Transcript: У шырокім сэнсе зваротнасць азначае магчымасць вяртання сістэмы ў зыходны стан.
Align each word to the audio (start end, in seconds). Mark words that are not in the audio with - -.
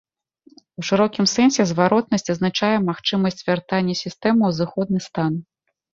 У 0.79 0.85
шырокім 0.87 1.25
сэнсе 1.33 1.65
зваротнасць 1.73 2.31
азначае 2.35 2.71
магчымасць 2.89 3.45
вяртання 3.51 3.93
сістэмы 4.03 4.43
ў 4.47 4.51
зыходны 4.63 4.99
стан. 5.09 5.33